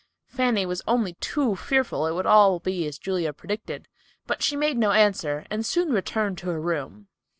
Fanny 0.25 0.65
was 0.65 0.81
only 0.87 1.13
too 1.19 1.55
fearful 1.55 2.07
it 2.07 2.13
would 2.13 2.25
all 2.25 2.59
be 2.59 2.87
as 2.87 2.97
Julia 2.97 3.33
predicted, 3.33 3.87
but 4.25 4.41
she 4.41 4.55
made 4.55 4.75
no 4.79 4.93
answer, 4.93 5.45
and 5.51 5.63
soon 5.63 5.93
returned 5.93 6.39
to 6.39 6.47
her 6.49 6.59
room. 6.59 7.07